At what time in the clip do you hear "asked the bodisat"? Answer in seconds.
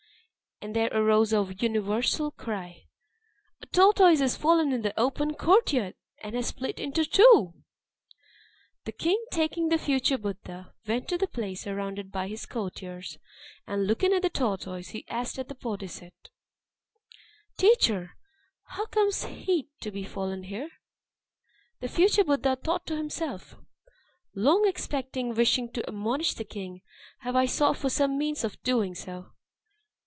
15.07-16.29